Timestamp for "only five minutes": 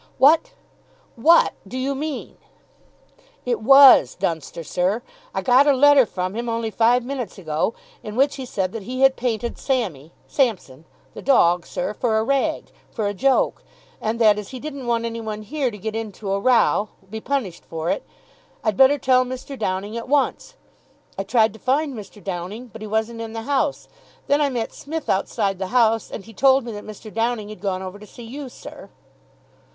6.49-7.37